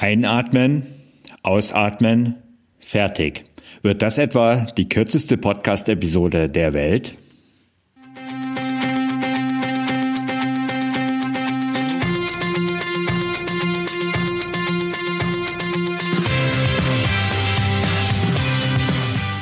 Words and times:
Einatmen, 0.00 0.86
ausatmen, 1.42 2.36
fertig. 2.78 3.44
Wird 3.82 4.00
das 4.00 4.16
etwa 4.16 4.66
die 4.78 4.88
kürzeste 4.88 5.36
Podcast-Episode 5.36 6.48
der 6.48 6.72
Welt? 6.72 7.18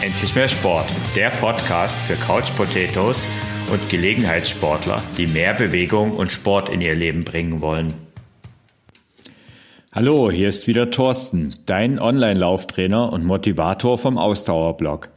Endlich 0.03 0.35
mehr 0.35 0.49
Sport, 0.49 0.91
der 1.15 1.31
Podcast 1.31 1.97
für 2.01 2.17
Couch 2.17 2.51
Potatoes 2.57 3.19
und 3.71 3.89
Gelegenheitssportler, 3.89 5.05
die 5.17 5.29
mehr 5.29 5.55
Bewegung 5.55 6.17
und 6.17 6.33
Sport 6.33 6.69
in 6.69 6.81
ihr 6.81 6.97
Leben 6.97 7.23
bringen 7.23 7.61
wollen. 7.61 8.08
Hallo, 9.91 10.31
hier 10.31 10.51
ist 10.51 10.67
wieder 10.67 10.91
Thorsten, 10.91 11.57
dein 11.65 11.99
Online-Lauftrainer 11.99 13.11
und 13.11 13.25
Motivator 13.25 13.97
vom 13.97 14.19
Ausdauerblog, 14.19 15.09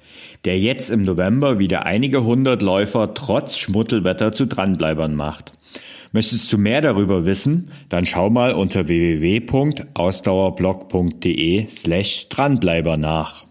der 0.46 0.58
jetzt 0.60 0.92
im 0.92 1.02
November 1.02 1.60
wieder 1.60 1.86
einige 1.86 2.24
hundert 2.24 2.62
Läufer 2.62 3.14
trotz 3.14 3.58
Schmuttelwetter 3.58 4.32
zu 4.32 4.48
Dranbleibern 4.48 5.14
macht. 5.14 5.52
Möchtest 6.14 6.54
du 6.54 6.58
mehr 6.58 6.80
darüber 6.80 7.26
wissen? 7.26 7.70
Dann 7.90 8.06
schau 8.06 8.30
mal 8.30 8.54
unter 8.54 8.88
www.ausdauerblog.de 8.88 11.68
slash 11.68 12.30
Dranbleiber 12.30 12.96
nach. 12.96 13.44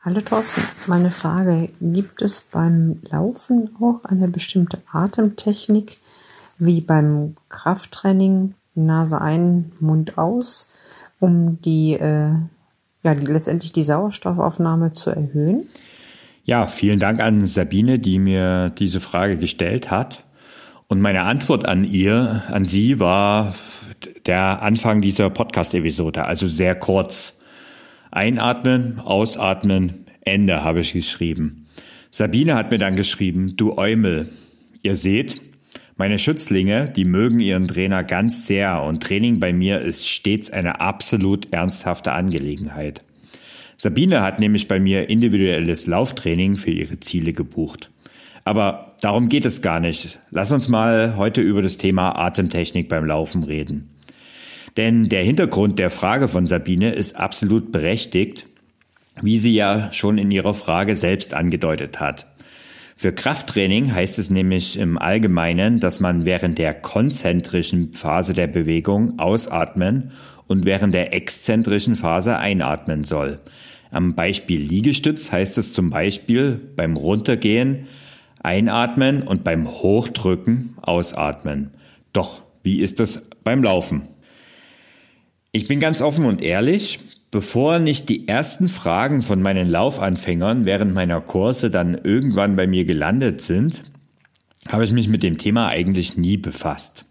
Hallo 0.00 0.20
Thorsten, 0.20 0.62
meine 0.86 1.10
Frage, 1.10 1.70
gibt 1.80 2.22
es 2.22 2.40
beim 2.40 3.00
Laufen 3.10 3.70
auch 3.80 4.04
eine 4.04 4.28
bestimmte 4.28 4.78
Atemtechnik, 4.92 5.96
wie 6.60 6.80
beim 6.80 7.34
Krafttraining, 7.48 8.54
Nase 8.76 9.20
ein, 9.20 9.72
Mund 9.80 10.16
aus, 10.16 10.72
um 11.18 11.60
die, 11.62 11.94
äh, 11.94 12.30
ja, 13.02 13.14
die, 13.16 13.26
letztendlich 13.26 13.72
die 13.72 13.82
Sauerstoffaufnahme 13.82 14.92
zu 14.92 15.10
erhöhen? 15.10 15.66
Ja, 16.44 16.68
vielen 16.68 17.00
Dank 17.00 17.18
an 17.18 17.44
Sabine, 17.44 17.98
die 17.98 18.20
mir 18.20 18.70
diese 18.70 19.00
Frage 19.00 19.36
gestellt 19.36 19.90
hat. 19.90 20.22
Und 20.86 21.00
meine 21.00 21.22
Antwort 21.22 21.66
an 21.66 21.82
ihr, 21.82 22.44
an 22.52 22.64
sie 22.66 23.00
war 23.00 23.52
der 24.26 24.62
Anfang 24.62 25.00
dieser 25.00 25.28
Podcast-Episode, 25.28 26.24
also 26.24 26.46
sehr 26.46 26.76
kurz. 26.76 27.34
Einatmen, 28.10 29.00
ausatmen, 29.00 30.06
Ende 30.22 30.62
habe 30.64 30.80
ich 30.80 30.92
geschrieben. 30.92 31.66
Sabine 32.10 32.54
hat 32.54 32.70
mir 32.70 32.78
dann 32.78 32.96
geschrieben, 32.96 33.56
du 33.56 33.76
Eumel. 33.76 34.28
Ihr 34.82 34.94
seht, 34.94 35.40
meine 35.96 36.18
Schützlinge, 36.18 36.88
die 36.88 37.04
mögen 37.04 37.40
ihren 37.40 37.66
Trainer 37.66 38.04
ganz 38.04 38.46
sehr 38.46 38.82
und 38.82 39.02
Training 39.02 39.40
bei 39.40 39.52
mir 39.52 39.80
ist 39.80 40.08
stets 40.08 40.50
eine 40.50 40.80
absolut 40.80 41.52
ernsthafte 41.52 42.12
Angelegenheit. 42.12 43.04
Sabine 43.76 44.22
hat 44.22 44.40
nämlich 44.40 44.68
bei 44.68 44.80
mir 44.80 45.08
individuelles 45.08 45.86
Lauftraining 45.86 46.56
für 46.56 46.70
ihre 46.70 47.00
Ziele 47.00 47.32
gebucht. 47.32 47.90
Aber 48.44 48.94
darum 49.00 49.28
geht 49.28 49.44
es 49.44 49.60
gar 49.60 49.80
nicht. 49.80 50.20
Lass 50.30 50.50
uns 50.52 50.68
mal 50.68 51.16
heute 51.16 51.40
über 51.40 51.62
das 51.62 51.76
Thema 51.76 52.18
Atemtechnik 52.18 52.88
beim 52.88 53.04
Laufen 53.04 53.44
reden. 53.44 53.90
Denn 54.78 55.08
der 55.08 55.24
Hintergrund 55.24 55.80
der 55.80 55.90
Frage 55.90 56.28
von 56.28 56.46
Sabine 56.46 56.92
ist 56.92 57.16
absolut 57.16 57.72
berechtigt, 57.72 58.46
wie 59.20 59.38
sie 59.38 59.52
ja 59.52 59.92
schon 59.92 60.18
in 60.18 60.30
ihrer 60.30 60.54
Frage 60.54 60.94
selbst 60.94 61.34
angedeutet 61.34 61.98
hat. 61.98 62.28
Für 62.94 63.12
Krafttraining 63.12 63.92
heißt 63.92 64.20
es 64.20 64.30
nämlich 64.30 64.78
im 64.78 64.96
Allgemeinen, 64.96 65.80
dass 65.80 65.98
man 65.98 66.24
während 66.24 66.58
der 66.58 66.74
konzentrischen 66.74 67.92
Phase 67.92 68.34
der 68.34 68.46
Bewegung 68.46 69.18
ausatmen 69.18 70.12
und 70.46 70.64
während 70.64 70.94
der 70.94 71.12
exzentrischen 71.12 71.96
Phase 71.96 72.38
einatmen 72.38 73.02
soll. 73.02 73.40
Am 73.90 74.14
Beispiel 74.14 74.60
Liegestütz 74.60 75.32
heißt 75.32 75.58
es 75.58 75.72
zum 75.72 75.90
Beispiel 75.90 76.60
beim 76.76 76.96
Runtergehen 76.96 77.86
einatmen 78.44 79.22
und 79.22 79.42
beim 79.42 79.68
Hochdrücken 79.68 80.76
ausatmen. 80.80 81.72
Doch 82.12 82.42
wie 82.62 82.78
ist 82.78 83.00
das 83.00 83.24
beim 83.42 83.64
Laufen? 83.64 84.02
Ich 85.50 85.66
bin 85.66 85.80
ganz 85.80 86.02
offen 86.02 86.26
und 86.26 86.42
ehrlich, 86.42 87.00
bevor 87.30 87.78
nicht 87.78 88.10
die 88.10 88.28
ersten 88.28 88.68
Fragen 88.68 89.22
von 89.22 89.40
meinen 89.40 89.68
Laufanfängern 89.68 90.66
während 90.66 90.92
meiner 90.92 91.22
Kurse 91.22 91.70
dann 91.70 91.94
irgendwann 91.94 92.54
bei 92.54 92.66
mir 92.66 92.84
gelandet 92.84 93.40
sind, 93.40 93.84
habe 94.68 94.84
ich 94.84 94.92
mich 94.92 95.08
mit 95.08 95.22
dem 95.22 95.38
Thema 95.38 95.68
eigentlich 95.68 96.18
nie 96.18 96.36
befasst. 96.36 97.06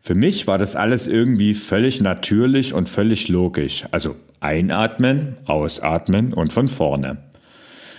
Für 0.00 0.14
mich 0.14 0.46
war 0.46 0.56
das 0.56 0.76
alles 0.76 1.06
irgendwie 1.06 1.52
völlig 1.52 2.00
natürlich 2.00 2.72
und 2.72 2.88
völlig 2.88 3.28
logisch. 3.28 3.84
Also 3.90 4.16
einatmen, 4.40 5.36
ausatmen 5.44 6.32
und 6.32 6.54
von 6.54 6.68
vorne. 6.68 7.18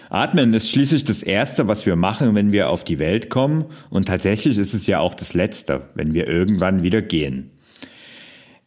Atmen 0.10 0.54
ist 0.54 0.72
schließlich 0.72 1.04
das 1.04 1.24
Erste, 1.24 1.68
was 1.68 1.86
wir 1.86 1.96
machen, 1.96 2.34
wenn 2.34 2.52
wir 2.52 2.70
auf 2.70 2.84
die 2.84 3.00
Welt 3.00 3.30
kommen 3.30 3.66
und 3.92 4.08
tatsächlich 4.08 4.58
ist 4.58 4.74
es 4.74 4.88
ja 4.88 5.00
auch 5.00 5.14
das 5.14 5.36
Letzte, 5.36 5.90
wenn 5.94 6.14
wir 6.14 6.28
irgendwann 6.28 6.84
wieder 6.84 7.02
gehen. 7.02 7.53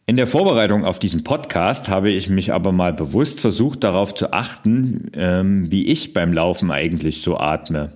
In 0.09 0.15
der 0.15 0.25
Vorbereitung 0.25 0.85
auf 0.85 0.99
diesen 0.99 1.25
Podcast 1.25 1.89
habe 1.89 2.09
ich 2.09 2.29
mich 2.29 2.53
aber 2.53 2.71
mal 2.71 2.93
bewusst 2.93 3.41
versucht 3.41 3.83
darauf 3.83 4.15
zu 4.15 4.31
achten, 4.31 5.11
ähm, 5.11 5.69
wie 5.69 5.85
ich 5.85 6.13
beim 6.13 6.31
Laufen 6.31 6.71
eigentlich 6.71 7.21
so 7.21 7.37
atme. 7.37 7.91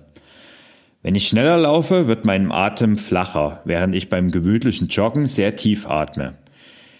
Wenn 1.00 1.14
ich 1.14 1.26
schneller 1.26 1.56
laufe, 1.56 2.08
wird 2.08 2.26
mein 2.26 2.52
Atem 2.52 2.98
flacher, 2.98 3.62
während 3.64 3.94
ich 3.94 4.10
beim 4.10 4.30
gewöhnlichen 4.30 4.88
Joggen 4.88 5.26
sehr 5.26 5.56
tief 5.56 5.86
atme. 5.86 6.34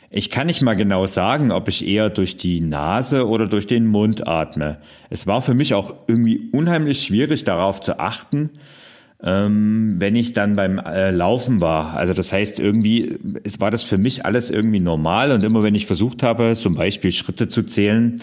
Ich 0.08 0.30
kann 0.30 0.46
nicht 0.46 0.62
mal 0.62 0.76
genau 0.76 1.04
sagen, 1.04 1.52
ob 1.52 1.68
ich 1.68 1.86
eher 1.86 2.08
durch 2.08 2.38
die 2.38 2.62
Nase 2.62 3.28
oder 3.28 3.46
durch 3.46 3.66
den 3.66 3.86
Mund 3.86 4.26
atme. 4.26 4.78
Es 5.10 5.26
war 5.26 5.42
für 5.42 5.52
mich 5.52 5.74
auch 5.74 5.94
irgendwie 6.06 6.48
unheimlich 6.52 7.02
schwierig 7.02 7.44
darauf 7.44 7.82
zu 7.82 7.98
achten, 7.98 8.48
ähm, 9.24 9.96
wenn 9.98 10.16
ich 10.16 10.32
dann 10.32 10.56
beim 10.56 10.78
äh, 10.78 11.10
Laufen 11.10 11.60
war. 11.60 11.96
Also 11.96 12.12
das 12.12 12.32
heißt, 12.32 12.58
irgendwie 12.58 13.18
es 13.44 13.60
war 13.60 13.70
das 13.70 13.82
für 13.82 13.98
mich 13.98 14.24
alles 14.24 14.50
irgendwie 14.50 14.80
normal 14.80 15.32
und 15.32 15.44
immer 15.44 15.62
wenn 15.62 15.74
ich 15.74 15.86
versucht 15.86 16.22
habe, 16.22 16.54
zum 16.56 16.74
Beispiel 16.74 17.12
Schritte 17.12 17.48
zu 17.48 17.62
zählen, 17.62 18.20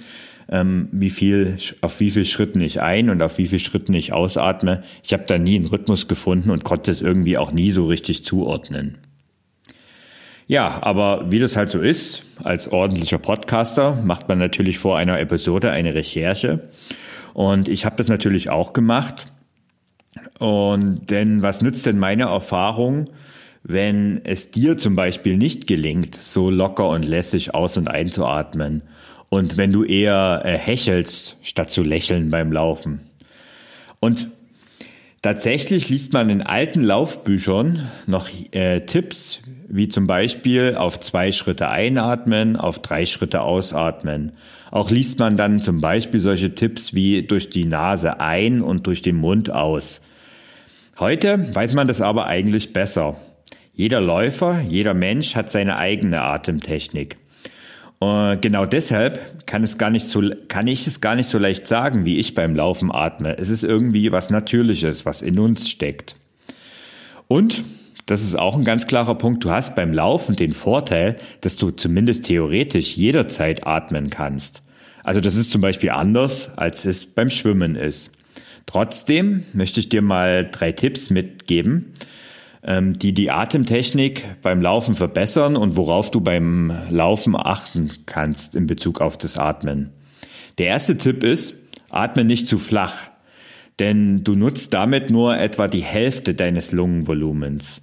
ähm, 0.49 0.89
wie 0.91 1.09
viel, 1.09 1.57
auf 1.81 1.99
wie 1.99 2.11
viel 2.11 2.25
Schritten 2.25 2.59
ich 2.59 2.81
ein 2.81 3.09
und 3.09 3.21
auf 3.21 3.37
wie 3.37 3.47
viel 3.47 3.59
Schritten 3.59 3.93
ich 3.93 4.11
ausatme, 4.11 4.83
ich 5.03 5.13
habe 5.13 5.23
da 5.25 5.37
nie 5.37 5.55
einen 5.55 5.67
Rhythmus 5.67 6.07
gefunden 6.07 6.49
und 6.49 6.63
konnte 6.63 6.91
es 6.91 7.01
irgendwie 7.01 7.37
auch 7.37 7.51
nie 7.51 7.71
so 7.71 7.85
richtig 7.85 8.25
zuordnen. 8.25 8.97
Ja, 10.47 10.79
aber 10.81 11.31
wie 11.31 11.37
das 11.37 11.55
halt 11.55 11.69
so 11.69 11.79
ist, 11.79 12.23
als 12.43 12.67
ordentlicher 12.67 13.19
Podcaster 13.19 14.01
macht 14.03 14.27
man 14.27 14.39
natürlich 14.39 14.79
vor 14.79 14.97
einer 14.97 15.19
Episode 15.19 15.69
eine 15.71 15.93
Recherche. 15.93 16.69
Und 17.35 17.69
ich 17.69 17.85
habe 17.85 17.95
das 17.95 18.07
natürlich 18.07 18.49
auch 18.49 18.73
gemacht 18.73 19.31
und 20.39 21.09
denn 21.09 21.41
was 21.41 21.61
nützt 21.61 21.85
denn 21.85 21.99
meine 21.99 22.23
Erfahrung, 22.23 23.05
wenn 23.63 24.21
es 24.23 24.51
dir 24.51 24.77
zum 24.77 24.95
Beispiel 24.95 25.37
nicht 25.37 25.67
gelingt, 25.67 26.15
so 26.15 26.49
locker 26.49 26.89
und 26.89 27.05
lässig 27.05 27.53
aus- 27.53 27.77
und 27.77 27.87
einzuatmen? 27.87 28.81
Und 29.29 29.57
wenn 29.57 29.71
du 29.71 29.83
eher 29.83 30.41
äh, 30.43 30.57
hechelst, 30.57 31.37
statt 31.43 31.69
zu 31.69 31.83
lächeln 31.83 32.31
beim 32.31 32.51
Laufen? 32.51 33.01
Und 33.99 34.31
tatsächlich 35.21 35.89
liest 35.89 36.13
man 36.13 36.29
in 36.29 36.41
alten 36.41 36.81
Laufbüchern 36.81 37.89
noch 38.07 38.29
äh, 38.51 38.81
Tipps, 38.81 39.41
wie 39.67 39.87
zum 39.87 40.07
Beispiel 40.07 40.75
auf 40.75 40.99
zwei 40.99 41.31
Schritte 41.31 41.69
einatmen, 41.69 42.55
auf 42.55 42.79
drei 42.79 43.05
Schritte 43.05 43.41
ausatmen. 43.41 44.33
Auch 44.71 44.89
liest 44.89 45.19
man 45.19 45.37
dann 45.37 45.61
zum 45.61 45.81
Beispiel 45.81 46.19
solche 46.19 46.53
Tipps 46.55 46.93
wie 46.93 47.23
durch 47.23 47.49
die 47.49 47.65
Nase 47.65 48.19
ein 48.19 48.61
und 48.61 48.87
durch 48.87 49.01
den 49.01 49.15
Mund 49.15 49.51
aus. 49.51 50.01
Heute 50.99 51.55
weiß 51.55 51.73
man 51.75 51.87
das 51.87 52.01
aber 52.01 52.25
eigentlich 52.25 52.73
besser. 52.73 53.17
Jeder 53.73 54.01
Läufer, 54.01 54.59
jeder 54.67 54.93
Mensch 54.93 55.35
hat 55.35 55.49
seine 55.49 55.77
eigene 55.77 56.21
Atemtechnik. 56.21 57.15
Und 57.99 58.41
genau 58.41 58.65
deshalb 58.65 59.45
kann, 59.45 59.61
es 59.63 59.77
gar 59.77 59.89
nicht 59.89 60.07
so, 60.07 60.23
kann 60.47 60.67
ich 60.67 60.87
es 60.87 61.01
gar 61.01 61.15
nicht 61.15 61.27
so 61.27 61.37
leicht 61.37 61.67
sagen, 61.67 62.05
wie 62.05 62.17
ich 62.17 62.33
beim 62.33 62.55
Laufen 62.55 62.91
atme. 62.93 63.37
Es 63.37 63.49
ist 63.49 63.63
irgendwie 63.63 64.11
was 64.13 64.29
Natürliches, 64.29 65.05
was 65.05 65.21
in 65.21 65.37
uns 65.37 65.69
steckt. 65.69 66.15
Und 67.27 67.65
das 68.05 68.21
ist 68.23 68.39
auch 68.39 68.55
ein 68.55 68.63
ganz 68.63 68.87
klarer 68.87 69.15
Punkt. 69.15 69.43
Du 69.43 69.51
hast 69.51 69.75
beim 69.75 69.93
Laufen 69.93 70.35
den 70.35 70.53
Vorteil, 70.53 71.17
dass 71.41 71.57
du 71.57 71.71
zumindest 71.71 72.25
theoretisch 72.25 72.95
jederzeit 72.95 73.67
atmen 73.67 74.09
kannst. 74.09 74.63
Also 75.03 75.19
das 75.21 75.35
ist 75.35 75.51
zum 75.51 75.61
Beispiel 75.61 75.91
anders, 75.91 76.51
als 76.57 76.85
es 76.85 77.05
beim 77.05 77.29
Schwimmen 77.29 77.75
ist. 77.75 78.11
Trotzdem 78.65 79.43
möchte 79.53 79.79
ich 79.79 79.89
dir 79.89 80.01
mal 80.01 80.47
drei 80.49 80.71
Tipps 80.71 81.09
mitgeben, 81.09 81.93
die 82.61 83.13
die 83.13 83.31
Atemtechnik 83.31 84.25
beim 84.41 84.61
Laufen 84.61 84.93
verbessern 84.95 85.55
und 85.55 85.77
worauf 85.77 86.11
du 86.11 86.19
beim 86.19 86.73
Laufen 86.89 87.37
achten 87.37 87.91
kannst 88.05 88.53
in 88.55 88.67
Bezug 88.67 88.99
auf 88.99 89.17
das 89.17 89.37
Atmen. 89.37 89.91
Der 90.57 90.67
erste 90.67 90.97
Tipp 90.97 91.23
ist, 91.23 91.55
atme 91.89 92.25
nicht 92.25 92.49
zu 92.49 92.57
flach. 92.57 93.11
denn 93.79 94.23
du 94.23 94.35
nutzt 94.35 94.73
damit 94.73 95.09
nur 95.09 95.37
etwa 95.37 95.67
die 95.67 95.81
Hälfte 95.81 96.33
deines 96.33 96.71
Lungenvolumens. 96.71 97.81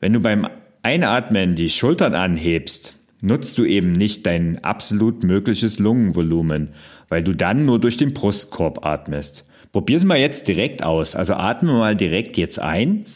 Wenn 0.00 0.12
du 0.12 0.20
beim 0.20 0.48
Einatmen 0.82 1.54
die 1.54 1.70
Schultern 1.70 2.14
anhebst, 2.14 2.96
nutzt 3.22 3.56
du 3.58 3.64
eben 3.64 3.92
nicht 3.92 4.26
dein 4.26 4.62
absolut 4.62 5.24
mögliches 5.24 5.78
Lungenvolumen, 5.78 6.70
weil 7.08 7.22
du 7.22 7.32
dann 7.34 7.64
nur 7.64 7.80
durch 7.80 7.96
den 7.96 8.12
Brustkorb 8.12 8.84
atmest. 8.84 9.44
Probier's 9.72 10.04
mal 10.04 10.18
jetzt 10.18 10.48
direkt 10.48 10.82
aus. 10.82 11.16
Also 11.16 11.34
atme 11.34 11.72
mal 11.72 11.96
direkt 11.96 12.36
jetzt 12.36 12.58
ein. 12.60 13.06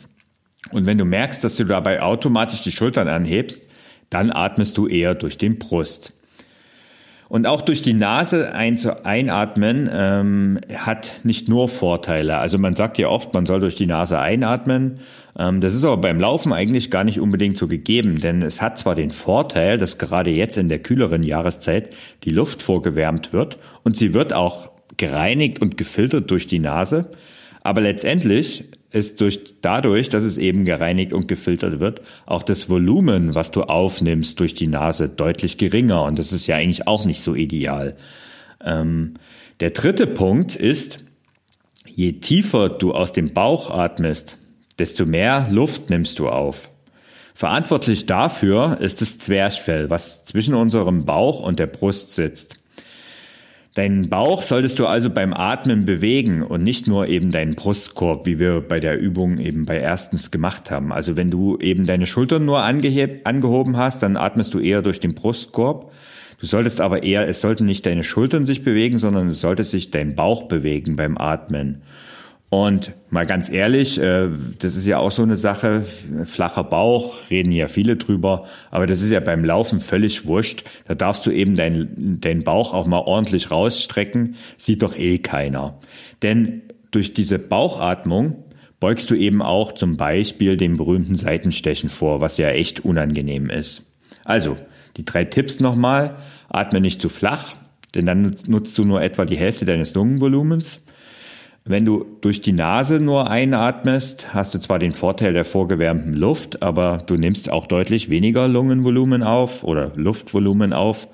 Und 0.72 0.86
wenn 0.86 0.98
du 0.98 1.04
merkst, 1.04 1.42
dass 1.42 1.56
du 1.56 1.64
dabei 1.64 2.02
automatisch 2.02 2.62
die 2.62 2.72
Schultern 2.72 3.08
anhebst, 3.08 3.68
dann 4.10 4.30
atmest 4.30 4.76
du 4.76 4.86
eher 4.86 5.14
durch 5.14 5.38
den 5.38 5.58
Brust. 5.58 6.14
Und 7.30 7.46
auch 7.46 7.60
durch 7.60 7.80
die 7.80 7.92
Nase 7.92 8.56
einatmen 8.56 9.88
ähm, 9.92 10.58
hat 10.74 11.20
nicht 11.22 11.48
nur 11.48 11.68
Vorteile. 11.68 12.38
Also 12.38 12.58
man 12.58 12.74
sagt 12.74 12.98
ja 12.98 13.06
oft, 13.06 13.32
man 13.34 13.46
soll 13.46 13.60
durch 13.60 13.76
die 13.76 13.86
Nase 13.86 14.18
einatmen. 14.18 14.98
Ähm, 15.38 15.60
das 15.60 15.74
ist 15.74 15.84
aber 15.84 15.98
beim 15.98 16.18
Laufen 16.18 16.52
eigentlich 16.52 16.90
gar 16.90 17.04
nicht 17.04 17.20
unbedingt 17.20 17.56
so 17.56 17.68
gegeben, 17.68 18.20
denn 18.20 18.42
es 18.42 18.60
hat 18.60 18.78
zwar 18.78 18.96
den 18.96 19.12
Vorteil, 19.12 19.78
dass 19.78 19.96
gerade 19.96 20.30
jetzt 20.30 20.58
in 20.58 20.68
der 20.68 20.80
kühleren 20.80 21.22
Jahreszeit 21.22 21.90
die 22.24 22.30
Luft 22.30 22.62
vorgewärmt 22.62 23.32
wird 23.32 23.58
und 23.84 23.96
sie 23.96 24.12
wird 24.12 24.32
auch 24.32 24.70
gereinigt 24.96 25.62
und 25.62 25.76
gefiltert 25.76 26.32
durch 26.32 26.48
die 26.48 26.58
Nase, 26.58 27.12
aber 27.62 27.80
letztendlich 27.80 28.64
ist 28.92 29.20
durch, 29.20 29.40
dadurch, 29.60 30.08
dass 30.08 30.24
es 30.24 30.36
eben 30.36 30.64
gereinigt 30.64 31.12
und 31.12 31.28
gefiltert 31.28 31.80
wird, 31.80 32.00
auch 32.26 32.42
das 32.42 32.68
Volumen, 32.68 33.34
was 33.34 33.50
du 33.50 33.62
aufnimmst 33.62 34.40
durch 34.40 34.54
die 34.54 34.66
Nase, 34.66 35.08
deutlich 35.08 35.58
geringer. 35.58 36.02
Und 36.02 36.18
das 36.18 36.32
ist 36.32 36.46
ja 36.46 36.56
eigentlich 36.56 36.86
auch 36.86 37.04
nicht 37.04 37.22
so 37.22 37.34
ideal. 37.34 37.96
Ähm, 38.64 39.14
der 39.60 39.70
dritte 39.70 40.06
Punkt 40.06 40.56
ist, 40.56 41.04
je 41.86 42.14
tiefer 42.14 42.68
du 42.68 42.92
aus 42.92 43.12
dem 43.12 43.32
Bauch 43.32 43.70
atmest, 43.70 44.38
desto 44.78 45.06
mehr 45.06 45.48
Luft 45.50 45.90
nimmst 45.90 46.18
du 46.18 46.28
auf. 46.28 46.70
Verantwortlich 47.34 48.06
dafür 48.06 48.78
ist 48.80 49.00
das 49.00 49.18
Zwerchfell, 49.18 49.88
was 49.88 50.24
zwischen 50.24 50.54
unserem 50.54 51.04
Bauch 51.04 51.40
und 51.40 51.58
der 51.58 51.68
Brust 51.68 52.14
sitzt. 52.14 52.59
Deinen 53.74 54.08
Bauch 54.08 54.42
solltest 54.42 54.80
du 54.80 54.86
also 54.86 55.10
beim 55.10 55.32
Atmen 55.32 55.84
bewegen 55.84 56.42
und 56.42 56.64
nicht 56.64 56.88
nur 56.88 57.06
eben 57.06 57.30
deinen 57.30 57.54
Brustkorb, 57.54 58.26
wie 58.26 58.40
wir 58.40 58.62
bei 58.62 58.80
der 58.80 58.98
Übung 58.98 59.38
eben 59.38 59.64
bei 59.64 59.78
erstens 59.78 60.32
gemacht 60.32 60.72
haben. 60.72 60.92
Also 60.92 61.16
wenn 61.16 61.30
du 61.30 61.56
eben 61.58 61.86
deine 61.86 62.06
Schultern 62.06 62.44
nur 62.44 62.62
angehoben 62.64 63.76
hast, 63.76 64.02
dann 64.02 64.16
atmest 64.16 64.54
du 64.54 64.58
eher 64.58 64.82
durch 64.82 64.98
den 64.98 65.14
Brustkorb. 65.14 65.92
Du 66.40 66.46
solltest 66.46 66.80
aber 66.80 67.04
eher, 67.04 67.28
es 67.28 67.40
sollten 67.40 67.64
nicht 67.64 67.86
deine 67.86 68.02
Schultern 68.02 68.44
sich 68.44 68.62
bewegen, 68.62 68.98
sondern 68.98 69.28
es 69.28 69.40
sollte 69.40 69.62
sich 69.62 69.90
dein 69.90 70.16
Bauch 70.16 70.48
bewegen 70.48 70.96
beim 70.96 71.16
Atmen. 71.16 71.82
Und 72.50 72.94
mal 73.10 73.26
ganz 73.26 73.48
ehrlich, 73.48 73.98
äh, 74.00 74.28
das 74.58 74.74
ist 74.74 74.84
ja 74.84 74.98
auch 74.98 75.12
so 75.12 75.22
eine 75.22 75.36
Sache, 75.36 75.84
flacher 76.24 76.64
Bauch, 76.64 77.30
reden 77.30 77.52
ja 77.52 77.68
viele 77.68 77.96
drüber, 77.96 78.44
aber 78.72 78.88
das 78.88 79.00
ist 79.00 79.12
ja 79.12 79.20
beim 79.20 79.44
Laufen 79.44 79.78
völlig 79.78 80.26
wurscht. 80.26 80.64
Da 80.86 80.96
darfst 80.96 81.24
du 81.26 81.30
eben 81.30 81.54
deinen 81.54 82.18
dein 82.20 82.42
Bauch 82.42 82.74
auch 82.74 82.88
mal 82.88 82.98
ordentlich 82.98 83.52
rausstrecken, 83.52 84.34
sieht 84.56 84.82
doch 84.82 84.98
eh 84.98 85.18
keiner. 85.18 85.78
Denn 86.22 86.62
durch 86.90 87.14
diese 87.14 87.38
Bauchatmung 87.38 88.42
beugst 88.80 89.10
du 89.10 89.14
eben 89.14 89.42
auch 89.42 89.70
zum 89.70 89.96
Beispiel 89.96 90.56
dem 90.56 90.76
berühmten 90.76 91.14
Seitenstechen 91.14 91.88
vor, 91.88 92.20
was 92.20 92.36
ja 92.36 92.48
echt 92.48 92.84
unangenehm 92.84 93.48
ist. 93.48 93.84
Also, 94.24 94.56
die 94.96 95.04
drei 95.04 95.24
Tipps 95.24 95.60
nochmal. 95.60 96.16
Atme 96.48 96.80
nicht 96.80 97.00
zu 97.00 97.08
flach, 97.08 97.54
denn 97.94 98.06
dann 98.06 98.34
nutzt 98.48 98.76
du 98.76 98.84
nur 98.84 99.02
etwa 99.02 99.24
die 99.24 99.36
Hälfte 99.36 99.64
deines 99.66 99.94
Lungenvolumens. 99.94 100.80
Wenn 101.64 101.84
du 101.84 102.06
durch 102.20 102.40
die 102.40 102.52
Nase 102.52 103.00
nur 103.00 103.30
einatmest, 103.30 104.32
hast 104.32 104.54
du 104.54 104.58
zwar 104.58 104.78
den 104.78 104.92
Vorteil 104.92 105.34
der 105.34 105.44
vorgewärmten 105.44 106.14
Luft, 106.14 106.62
aber 106.62 107.02
du 107.06 107.16
nimmst 107.16 107.50
auch 107.50 107.66
deutlich 107.66 108.08
weniger 108.08 108.48
Lungenvolumen 108.48 109.22
auf 109.22 109.62
oder 109.62 109.92
Luftvolumen 109.94 110.72
auf. 110.72 111.08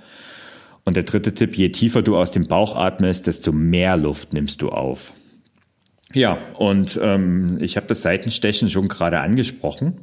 Und 0.84 0.94
der 0.94 1.02
dritte 1.02 1.34
Tipp, 1.34 1.56
je 1.56 1.70
tiefer 1.70 2.02
du 2.02 2.16
aus 2.16 2.30
dem 2.30 2.46
Bauch 2.46 2.76
atmest, 2.76 3.26
desto 3.26 3.50
mehr 3.50 3.96
Luft 3.96 4.32
nimmst 4.32 4.62
du 4.62 4.68
auf. 4.68 5.14
Ja, 6.12 6.38
und 6.56 6.98
ähm, 7.02 7.58
ich 7.60 7.76
habe 7.76 7.88
das 7.88 8.02
Seitenstechen 8.02 8.70
schon 8.70 8.86
gerade 8.86 9.18
angesprochen. 9.20 10.00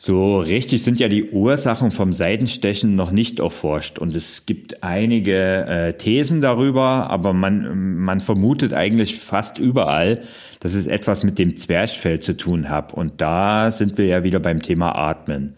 So 0.00 0.38
richtig 0.38 0.84
sind 0.84 1.00
ja 1.00 1.08
die 1.08 1.30
Ursachen 1.32 1.90
vom 1.90 2.12
Seitenstechen 2.12 2.94
noch 2.94 3.10
nicht 3.10 3.40
erforscht 3.40 3.98
und 3.98 4.14
es 4.14 4.46
gibt 4.46 4.84
einige 4.84 5.66
äh, 5.66 5.92
Thesen 5.94 6.40
darüber, 6.40 7.10
aber 7.10 7.32
man, 7.32 7.96
man 7.96 8.20
vermutet 8.20 8.72
eigentlich 8.72 9.18
fast 9.18 9.58
überall, 9.58 10.20
dass 10.60 10.74
es 10.74 10.86
etwas 10.86 11.24
mit 11.24 11.40
dem 11.40 11.56
Zwerchfell 11.56 12.20
zu 12.20 12.36
tun 12.36 12.68
hat 12.70 12.94
und 12.94 13.20
da 13.20 13.72
sind 13.72 13.98
wir 13.98 14.06
ja 14.06 14.22
wieder 14.22 14.38
beim 14.38 14.62
Thema 14.62 14.94
Atmen. 14.94 15.56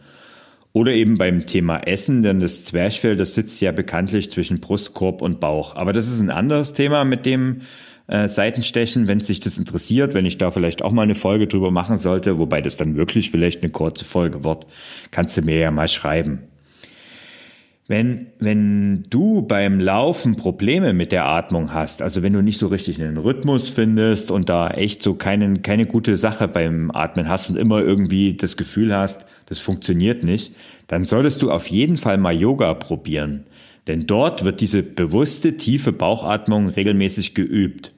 Oder 0.73 0.93
eben 0.93 1.19
beim 1.19 1.45
Thema 1.45 1.81
Essen, 1.81 2.23
denn 2.23 2.41
das 2.41 2.65
Zwerchfell, 2.65 3.17
das 3.17 3.35
sitzt 3.35 3.61
ja 3.61 3.73
bekanntlich 3.73 4.31
zwischen 4.31 4.61
Brustkorb 4.61 5.21
und 5.21 5.41
Bauch. 5.41 5.75
Aber 5.75 5.93
das 5.93 6.09
ist 6.09 6.21
ein 6.21 6.31
anderes 6.31 6.73
Thema, 6.73 7.05
mit 7.05 7.27
dem 7.27 7.63
äh, 8.11 8.29
Seitenstechen, 8.29 9.07
wenn 9.07 9.21
sich 9.21 9.39
das 9.41 9.57
interessiert, 9.57 10.15
wenn 10.15 10.27
ich 10.27 10.37
da 10.37 10.51
vielleicht 10.51 10.83
auch 10.83 10.91
mal 10.91 11.03
eine 11.03 11.15
Folge 11.15 11.47
drüber 11.47 11.71
machen 11.71 11.97
sollte, 11.97 12.39
wobei 12.39 12.61
das 12.61 12.77
dann 12.77 12.97
wirklich 12.97 13.31
vielleicht 13.31 13.63
eine 13.63 13.71
kurze 13.71 14.05
Folge 14.05 14.43
wird, 14.43 14.67
kannst 15.13 15.37
du 15.37 15.43
mir 15.43 15.59
ja 15.59 15.71
mal 15.71 15.89
schreiben. 15.89 16.41
Wenn, 17.87 18.29
wenn 18.39 19.05
du 19.11 19.43
beim 19.43 19.81
Laufen 19.81 20.37
Probleme 20.37 20.93
mit 20.93 21.11
der 21.11 21.27
Atmung 21.27 21.73
hast, 21.73 22.03
also 22.03 22.23
wenn 22.23 22.33
du 22.33 22.43
nicht 22.43 22.59
so 22.59 22.69
richtig 22.69 23.01
einen 23.01 23.17
Rhythmus 23.17 23.69
findest 23.69 24.31
und 24.31 24.49
da 24.49 24.71
echt 24.71 25.03
so 25.03 25.15
keine, 25.15 25.55
keine 25.55 25.87
gute 25.87 26.17
Sache 26.17 26.47
beim 26.47 26.91
Atmen 26.93 27.29
hast 27.29 27.49
und 27.49 27.57
immer 27.57 27.81
irgendwie 27.81 28.37
das 28.37 28.57
Gefühl 28.57 28.95
hast, 28.95 29.27
das 29.47 29.59
funktioniert 29.59 30.23
nicht, 30.23 30.53
dann 30.87 31.05
solltest 31.05 31.43
du 31.43 31.51
auf 31.51 31.67
jeden 31.69 31.97
Fall 31.97 32.19
mal 32.19 32.35
Yoga 32.35 32.75
probieren. 32.75 33.45
Denn 33.89 34.07
dort 34.07 34.45
wird 34.45 34.61
diese 34.61 34.85
bewusste, 34.85 35.57
tiefe 35.57 35.93
Bauchatmung 35.93 36.69
regelmäßig 36.69 37.35
geübt. 37.35 37.93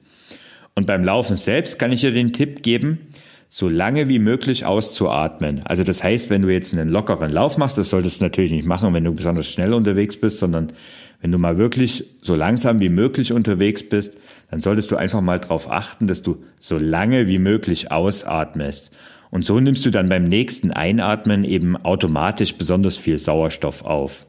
Und 0.75 0.87
beim 0.87 1.03
Laufen 1.03 1.37
selbst 1.37 1.77
kann 1.77 1.91
ich 1.91 2.01
dir 2.01 2.11
den 2.11 2.33
Tipp 2.33 2.63
geben, 2.63 2.99
so 3.47 3.69
lange 3.69 4.09
wie 4.09 4.17
möglich 4.17 4.65
auszuatmen. 4.65 5.61
Also 5.65 5.83
das 5.83 6.03
heißt, 6.03 6.31
wenn 6.31 6.41
du 6.41 6.49
jetzt 6.49 6.73
einen 6.73 6.89
lockeren 6.89 7.31
Lauf 7.31 7.57
machst, 7.57 7.77
das 7.77 7.91
solltest 7.91 8.19
du 8.19 8.25
natürlich 8.25 8.51
nicht 8.51 8.65
machen, 8.65 8.93
wenn 8.95 9.03
du 9.03 9.13
besonders 9.13 9.47
schnell 9.47 9.73
unterwegs 9.73 10.17
bist, 10.17 10.39
sondern 10.39 10.73
wenn 11.21 11.31
du 11.31 11.37
mal 11.37 11.59
wirklich 11.59 12.03
so 12.21 12.33
langsam 12.33 12.79
wie 12.79 12.89
möglich 12.89 13.31
unterwegs 13.31 13.87
bist, 13.87 14.17
dann 14.49 14.59
solltest 14.59 14.91
du 14.91 14.95
einfach 14.95 15.21
mal 15.21 15.39
darauf 15.39 15.69
achten, 15.69 16.07
dass 16.07 16.23
du 16.23 16.43
so 16.59 16.79
lange 16.79 17.27
wie 17.27 17.37
möglich 17.37 17.91
ausatmest. 17.91 18.89
Und 19.29 19.45
so 19.45 19.59
nimmst 19.59 19.85
du 19.85 19.91
dann 19.91 20.09
beim 20.09 20.23
nächsten 20.23 20.71
Einatmen 20.71 21.43
eben 21.43 21.77
automatisch 21.77 22.55
besonders 22.55 22.97
viel 22.97 23.19
Sauerstoff 23.19 23.85
auf. 23.85 24.25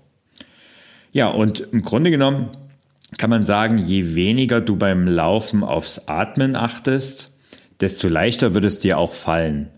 Ja, 1.12 1.28
und 1.28 1.60
im 1.72 1.82
Grunde 1.82 2.10
genommen 2.10 2.50
kann 3.18 3.30
man 3.30 3.44
sagen, 3.44 3.78
je 3.78 4.14
weniger 4.14 4.60
du 4.60 4.76
beim 4.76 5.06
Laufen 5.06 5.62
aufs 5.62 6.02
Atmen 6.06 6.56
achtest, 6.56 7.32
desto 7.80 8.08
leichter 8.08 8.54
wird 8.54 8.64
es 8.64 8.78
dir 8.78 8.98
auch 8.98 9.12
fallen. 9.12 9.68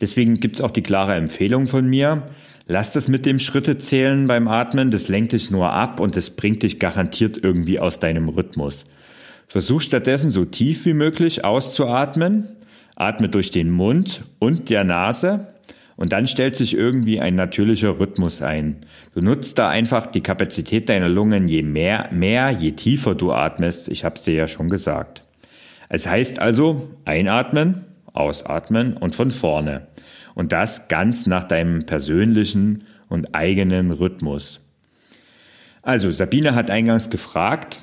Deswegen 0.00 0.38
gibt 0.38 0.56
es 0.56 0.60
auch 0.62 0.70
die 0.70 0.82
klare 0.82 1.14
Empfehlung 1.14 1.66
von 1.66 1.86
mir, 1.86 2.24
lass 2.66 2.92
das 2.92 3.08
mit 3.08 3.26
dem 3.26 3.38
Schrittezählen 3.38 4.26
beim 4.26 4.46
Atmen, 4.46 4.90
das 4.90 5.08
lenkt 5.08 5.32
dich 5.32 5.50
nur 5.50 5.72
ab 5.72 5.98
und 5.98 6.16
das 6.16 6.30
bringt 6.30 6.62
dich 6.62 6.78
garantiert 6.78 7.38
irgendwie 7.42 7.80
aus 7.80 7.98
deinem 7.98 8.28
Rhythmus. 8.28 8.84
Versuch 9.48 9.80
stattdessen 9.80 10.30
so 10.30 10.44
tief 10.44 10.84
wie 10.84 10.94
möglich 10.94 11.44
auszuatmen, 11.44 12.56
atme 12.96 13.28
durch 13.28 13.50
den 13.50 13.70
Mund 13.70 14.22
und 14.38 14.70
der 14.70 14.84
Nase 14.84 15.48
und 15.98 16.12
dann 16.12 16.28
stellt 16.28 16.54
sich 16.54 16.76
irgendwie 16.76 17.18
ein 17.20 17.34
natürlicher 17.34 17.98
Rhythmus 17.98 18.40
ein. 18.40 18.76
Du 19.14 19.20
nutzt 19.20 19.58
da 19.58 19.68
einfach 19.68 20.06
die 20.06 20.20
Kapazität 20.20 20.88
deiner 20.88 21.08
Lungen 21.08 21.48
je 21.48 21.64
mehr, 21.64 22.08
mehr 22.12 22.50
je 22.50 22.70
tiefer 22.70 23.16
du 23.16 23.32
atmest. 23.32 23.88
Ich 23.88 24.04
habe 24.04 24.14
es 24.14 24.22
dir 24.22 24.34
ja 24.34 24.46
schon 24.46 24.68
gesagt. 24.68 25.24
Es 25.88 26.08
heißt 26.08 26.38
also 26.38 26.88
einatmen, 27.04 27.84
ausatmen 28.12 28.96
und 28.96 29.16
von 29.16 29.32
vorne. 29.32 29.88
Und 30.36 30.52
das 30.52 30.86
ganz 30.86 31.26
nach 31.26 31.42
deinem 31.42 31.84
persönlichen 31.84 32.84
und 33.08 33.34
eigenen 33.34 33.90
Rhythmus. 33.90 34.60
Also, 35.82 36.12
Sabine 36.12 36.54
hat 36.54 36.70
eingangs 36.70 37.10
gefragt, 37.10 37.80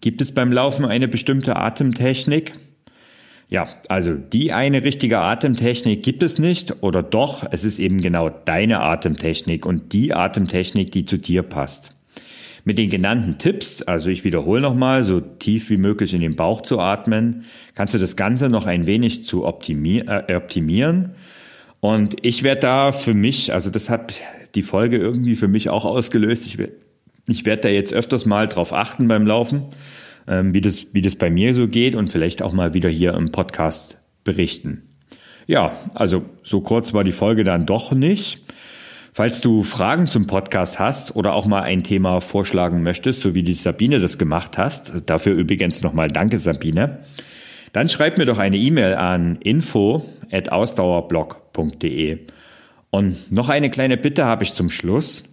gibt 0.00 0.20
es 0.20 0.34
beim 0.34 0.50
Laufen 0.50 0.84
eine 0.84 1.06
bestimmte 1.06 1.54
Atemtechnik? 1.54 2.54
Ja, 3.52 3.68
also 3.88 4.14
die 4.14 4.54
eine 4.54 4.82
richtige 4.82 5.18
Atemtechnik 5.18 6.02
gibt 6.02 6.22
es 6.22 6.38
nicht 6.38 6.82
oder 6.82 7.02
doch, 7.02 7.44
es 7.50 7.64
ist 7.64 7.80
eben 7.80 8.00
genau 8.00 8.30
deine 8.30 8.80
Atemtechnik 8.80 9.66
und 9.66 9.92
die 9.92 10.14
Atemtechnik, 10.14 10.90
die 10.90 11.04
zu 11.04 11.18
dir 11.18 11.42
passt. 11.42 11.94
Mit 12.64 12.78
den 12.78 12.88
genannten 12.88 13.36
Tipps, 13.36 13.82
also 13.82 14.08
ich 14.08 14.24
wiederhole 14.24 14.62
nochmal, 14.62 15.04
so 15.04 15.20
tief 15.20 15.68
wie 15.68 15.76
möglich 15.76 16.14
in 16.14 16.22
den 16.22 16.34
Bauch 16.34 16.62
zu 16.62 16.80
atmen, 16.80 17.44
kannst 17.74 17.92
du 17.92 17.98
das 17.98 18.16
Ganze 18.16 18.48
noch 18.48 18.64
ein 18.64 18.86
wenig 18.86 19.24
zu 19.24 19.44
optimier 19.44 20.24
äh, 20.28 20.34
optimieren. 20.34 21.10
Und 21.80 22.24
ich 22.24 22.44
werde 22.44 22.62
da 22.62 22.90
für 22.90 23.12
mich, 23.12 23.52
also 23.52 23.68
das 23.68 23.90
hat 23.90 24.14
die 24.54 24.62
Folge 24.62 24.96
irgendwie 24.96 25.36
für 25.36 25.48
mich 25.48 25.68
auch 25.68 25.84
ausgelöst, 25.84 26.46
ich, 26.46 26.56
ich 27.28 27.44
werde 27.44 27.62
da 27.62 27.68
jetzt 27.68 27.92
öfters 27.92 28.24
mal 28.24 28.46
drauf 28.46 28.72
achten 28.72 29.08
beim 29.08 29.26
Laufen 29.26 29.64
wie, 30.26 30.60
das, 30.60 30.88
wie 30.92 31.00
das 31.00 31.16
bei 31.16 31.30
mir 31.30 31.54
so 31.54 31.68
geht 31.68 31.94
und 31.94 32.10
vielleicht 32.10 32.42
auch 32.42 32.52
mal 32.52 32.74
wieder 32.74 32.88
hier 32.88 33.14
im 33.14 33.32
Podcast 33.32 33.98
berichten. 34.24 34.82
Ja, 35.46 35.72
also 35.94 36.24
so 36.42 36.60
kurz 36.60 36.94
war 36.94 37.04
die 37.04 37.12
Folge 37.12 37.44
dann 37.44 37.66
doch 37.66 37.92
nicht. 37.92 38.42
Falls 39.14 39.42
du 39.42 39.62
Fragen 39.62 40.06
zum 40.06 40.26
Podcast 40.26 40.78
hast 40.78 41.16
oder 41.16 41.34
auch 41.34 41.44
mal 41.44 41.60
ein 41.60 41.82
Thema 41.82 42.22
vorschlagen 42.22 42.82
möchtest, 42.82 43.20
so 43.20 43.34
wie 43.34 43.42
die 43.42 43.52
Sabine 43.52 43.98
das 43.98 44.16
gemacht 44.16 44.56
hast, 44.56 45.02
dafür 45.04 45.34
übrigens 45.34 45.82
nochmal 45.82 46.08
danke 46.08 46.38
Sabine, 46.38 47.00
dann 47.74 47.90
schreib 47.90 48.16
mir 48.16 48.24
doch 48.24 48.38
eine 48.38 48.56
E-Mail 48.56 48.94
an 48.94 49.36
info@ausdauerblog.de. 49.36 52.20
Und 52.90 53.32
noch 53.32 53.50
eine 53.50 53.68
kleine 53.68 53.98
Bitte 53.98 54.24
habe 54.24 54.44
ich 54.44 54.54
zum 54.54 54.70
Schluss. 54.70 55.24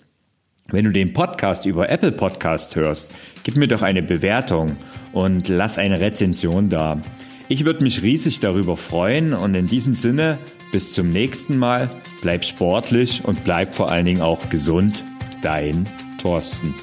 Wenn 0.72 0.86
du 0.86 0.92
den 0.92 1.14
Podcast 1.14 1.66
über 1.66 1.90
Apple 1.90 2.12
Podcast 2.12 2.76
hörst, 2.76 3.12
gib 3.44 3.56
mir 3.56 3.68
doch 3.68 3.82
eine 3.82 4.04
Bewertung 4.04 4.76
und 5.12 5.48
lass 5.48 5.78
eine 5.78 6.00
Rezension 6.00 6.70
da. 6.70 7.02
Ich 7.48 7.66
würde 7.66 7.84
mich 7.84 8.04
riesig 8.04 8.40
darüber 8.40 8.78
freuen 8.78 9.34
und 9.34 9.56
in 9.56 9.66
diesem 9.66 9.96
Sinne, 9.96 10.38
bis 10.72 10.94
zum 10.94 11.10
nächsten 11.10 11.58
Mal, 11.58 11.90
bleib 12.22 12.46
sportlich 12.46 13.26
und 13.26 13.44
bleib 13.44 13.74
vor 13.74 13.92
allen 13.92 14.06
Dingen 14.06 14.22
auch 14.22 14.50
gesund. 14.50 15.04
Dein 15.42 15.86
Thorsten. 16.22 16.76